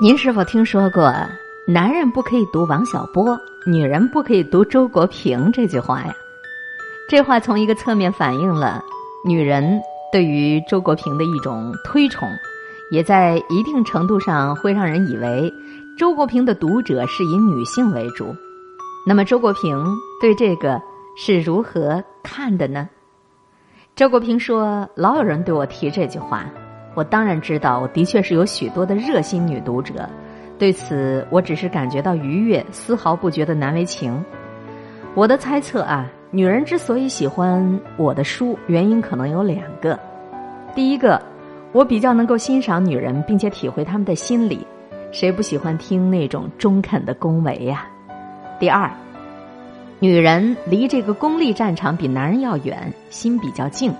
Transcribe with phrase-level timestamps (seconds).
[0.00, 1.14] 您是否听说过
[1.68, 6.12] “男人不可以读王小波，女人不可以读周国平”这句话呀？
[7.08, 8.82] 这话从一个侧面反映了
[9.24, 12.28] 女人对于周国平的一种推崇，
[12.90, 15.52] 也在一定程度上会让人以为
[15.96, 18.34] 周国平的读者是以女性为主。
[19.06, 19.86] 那么，周国平
[20.20, 20.80] 对这个
[21.16, 22.88] 是如何看的呢？
[23.94, 26.46] 周国平说：“老有人对我提这句话。”
[26.94, 30.08] 我当然知道，我的确是有许多的热心女读者，
[30.58, 34.22] 对此我只是感觉到愉悦，丝毫不觉得难为情。
[35.14, 39.98] 我的猜测啊，女人之所以喜欢我的书，原因可能有两个：
[40.74, 41.20] 第一个，
[41.72, 44.66] 我比较能够欣赏女人，并且体会她们的心理，
[45.12, 47.86] 谁不喜欢听那种中肯的恭维呀？
[48.60, 48.90] 第二，
[49.98, 53.92] 女人离这个功利战场比男人要远，心比较静，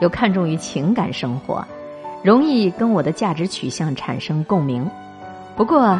[0.00, 1.62] 又看重于情感生活。
[2.22, 4.88] 容易跟我的价值取向产生共鸣，
[5.56, 5.98] 不过，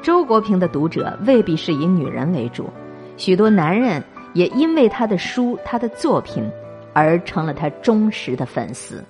[0.00, 2.70] 周国平的读者未必是以女人为主，
[3.16, 6.48] 许多男人也因为他的书、他的作品
[6.92, 9.04] 而成了他忠实的粉丝。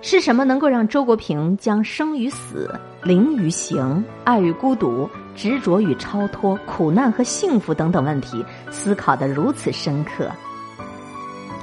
[0.00, 10.30] 是什么能够让周国平将生与死、灵与形、爱与孤独、执着与超脱、苦难和幸福等等问题思考的如此深刻？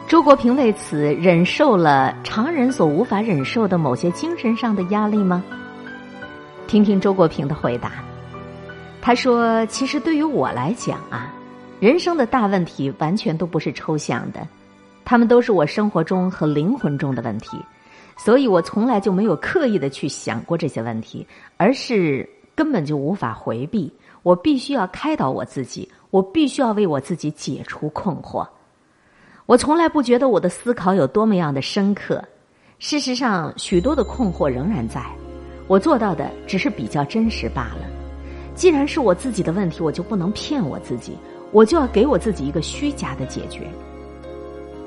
[0.07, 5.43] 周国平为此忍受了常人所无法忍受的某些精神上的压力吗？
[6.67, 7.93] 听听周国平的回答。
[9.01, 11.33] 他说：“其实对于我来讲啊，
[11.79, 14.47] 人生的大问题完全都不是抽象的，
[15.03, 17.57] 他们都是我生活中和灵魂中的问题，
[18.15, 21.25] 所以我从来就没有刻意的去想过这些问题，
[21.57, 23.91] 而是根本就无法回避。
[24.21, 28.47] 我必须要开导我自己，我必须要为我自己解除困惑。”
[29.45, 32.23] 我从来不觉得我的思考有多么样的深刻，
[32.79, 35.05] 事实上，许多的困惑仍然在。
[35.67, 37.85] 我做到的只是比较真实罢了。
[38.55, 41.15] 既然是我自己的问题，我就不能骗我自己，
[41.51, 43.67] 我就要给我自己一个虚假的解决。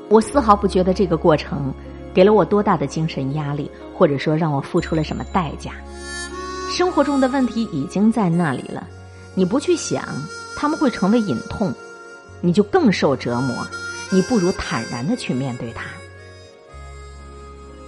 [0.09, 1.73] 我丝毫不觉得这个过程
[2.13, 5.71] 给了我多大的精神压力，或者说让我付出了什么代价。
[6.69, 8.85] 生活中的问题已经在那里了，
[9.37, 10.05] 你不去想，
[10.57, 11.73] 他们会成为隐痛，
[12.41, 13.55] 你就更受折磨。
[14.11, 15.85] 你不如坦然的去面对它。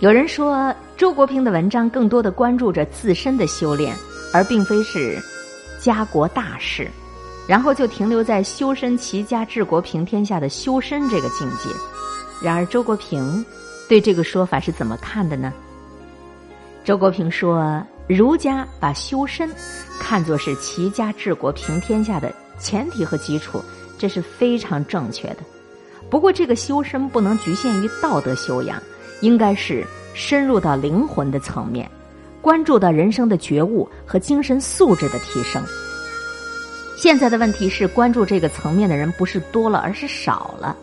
[0.00, 3.94] 有人说，周国平的文章更多的关注着自身的修炼，
[4.32, 5.19] 而并非是
[5.78, 6.91] 家国大事，
[7.47, 11.69] 然后就停留在修身齐家治国平天下的修身这个境界。
[12.42, 13.44] 然而，周国平
[13.91, 15.53] 对这个说法是怎么看的呢？
[16.82, 19.50] 周国平说，儒家把修身
[20.00, 23.62] 看作是齐家治国平天下的前提和基础，
[23.98, 25.41] 这是非常正确的。
[26.10, 28.82] 不过，这个修身不能局限于道德修养，
[29.21, 31.88] 应该是深入到灵魂的层面，
[32.43, 35.62] 关注到人生的觉悟和精神素质的提升。
[36.97, 40.76] 现在的问题是，关注这个层面的人不是多了，而是少了。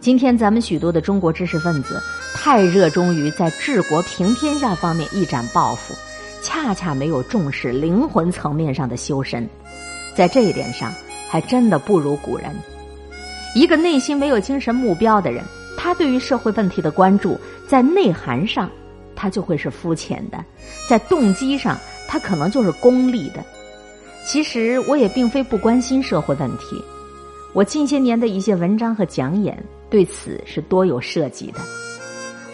[0.00, 2.00] 今天咱们许多的中国知识分子
[2.34, 5.94] 太热衷于在治国平天下方面一展抱负，
[6.42, 9.48] 恰恰没有重视灵魂层面上的修身，
[10.14, 10.92] 在这一点上，
[11.30, 12.54] 还真的不如古人。
[13.54, 15.44] 一个内心没有精神目标的人，
[15.76, 18.70] 他对于社会问题的关注，在内涵上，
[19.14, 20.38] 他就会是肤浅的；
[20.88, 23.44] 在动机上，他可能就是功利的。
[24.24, 26.82] 其实我也并非不关心社会问题，
[27.52, 31.60] 我近些年的一些文章和讲演对此是多有涉及的。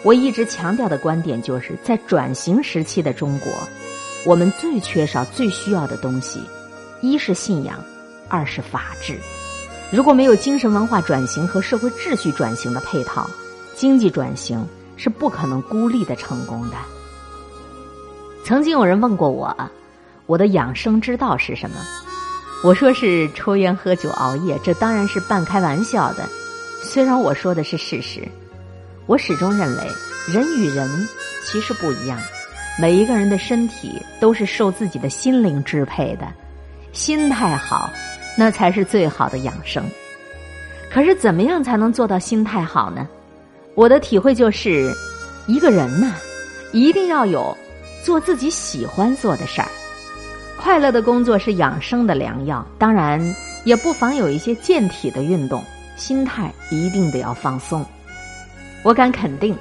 [0.03, 3.51] 我一直强调的观点就是在转型时期的中国，
[4.25, 6.41] 我们最缺少、最需要的东西，
[7.01, 7.81] 一是信仰，
[8.27, 9.15] 二是法治。
[9.91, 13.27] 如果没有精神文化转型和社会秩序转型的配套，
[13.75, 14.63] 经济转型
[14.97, 16.75] 是不可能孤立的成功的。
[18.43, 19.55] 曾经有人问过我，
[20.27, 21.77] 我的养生之道是什么？
[22.63, 26.27] 我说是抽烟、喝酒、熬夜，这当然是半开玩笑的。
[26.83, 28.27] 虽然我说的是事实，
[29.07, 29.83] 我始终认为
[30.27, 31.07] 人与人
[31.45, 32.19] 其实不一样，
[32.79, 36.27] 每一个人的身体都是受自己的心灵支配的，
[36.93, 37.89] 心态好。
[38.37, 39.83] 那才是最好的养生。
[40.91, 43.07] 可是，怎么样才能做到心态好呢？
[43.75, 44.91] 我的体会就是，
[45.47, 46.13] 一个人呢，
[46.71, 47.55] 一定要有
[48.03, 49.67] 做自己喜欢做的事儿。
[50.57, 53.21] 快乐的工作是养生的良药，当然
[53.63, 55.63] 也不妨有一些健体的运动。
[55.95, 57.85] 心态一定得要放松。
[58.83, 59.53] 我敢肯定，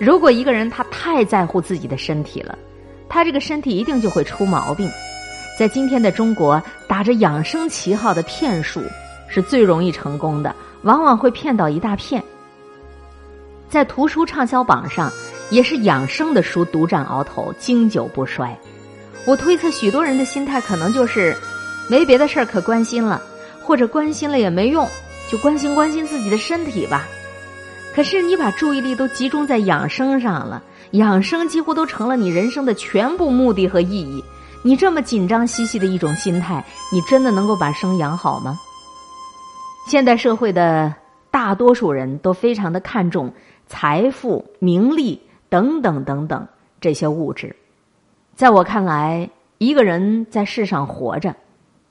[0.00, 2.58] 如果一个人他太在乎自己的身体了，
[3.06, 4.90] 他这个身体一定就会出毛病。
[5.58, 6.60] 在今天的中国，
[6.94, 8.80] 打着养生旗号的骗术
[9.26, 12.22] 是最容易成功的，往往会骗到一大片。
[13.68, 15.10] 在图书畅销榜上，
[15.50, 18.56] 也是养生的书独占鳌头，经久不衰。
[19.26, 21.36] 我推测许多人的心态可能就是
[21.90, 23.20] 没别的事儿可关心了，
[23.60, 24.88] 或者关心了也没用，
[25.28, 27.08] 就关心关心自己的身体吧。
[27.92, 30.62] 可是你把注意力都集中在养生上了，
[30.92, 34.22] 养生几乎都成了你人生的全部目的和意义。
[34.66, 38.58] 你这么紧张兮兮的一种心态，你真的能够把生养好吗？
[39.86, 40.94] 现代社会的
[41.30, 43.30] 大多数人都非常的看重
[43.66, 45.20] 财富、名利
[45.50, 46.48] 等等等等
[46.80, 47.54] 这些物质。
[48.34, 49.28] 在我看来，
[49.58, 51.36] 一个人在世上活着，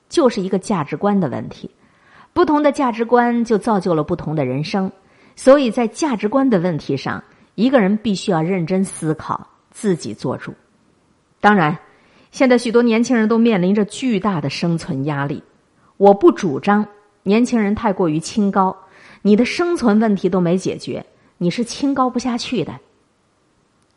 [0.08, 1.70] 就是一个价值观的问题。
[2.32, 4.90] 不同的价值观就造就了不同的人生。
[5.36, 7.22] 所以在价值观的问题上，
[7.54, 10.52] 一个人必须要认真思考，自己做主。
[11.40, 11.78] 当然，
[12.34, 15.40] 现在许多年轻人都面临着巨大的生存压力。
[15.98, 16.84] 我不主张
[17.22, 18.76] 年轻人太过于清高，
[19.22, 21.06] 你的生存问题都没解决，
[21.38, 22.74] 你是清高不下去的。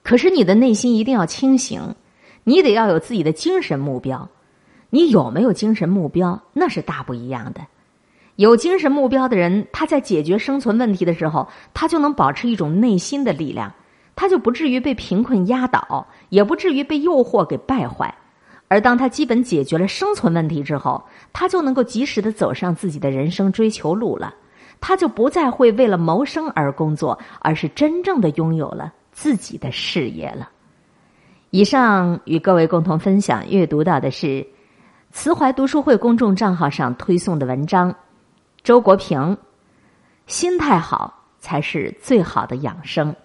[0.04, 1.96] 可是你的内心一定要清醒，
[2.44, 4.30] 你得要有自己的精神目标。
[4.92, 7.62] 你有没有精神目标，那是大不一样的。
[8.36, 13.74] 有精神目标的人，他在解决生存问题的时候，他就能保持一种内心的力量，
[14.16, 18.14] 他就不至于被贫困压倒，也不至于被诱惑给败坏。
[18.68, 24.34] 而当他基本解决了生存问题之后，他就能够及时的走上自己的人生追求路了。
[24.80, 30.50] 他就不再会为了谋生而工作，而是真正的拥有了自己的事业了。
[31.50, 34.46] 以上与各位共同分享阅读到的是
[35.12, 37.96] 慈怀读书会公众账号上推送的文章。
[38.62, 39.38] 周国平，
[40.28, 43.16] 心态好才是最好的养生。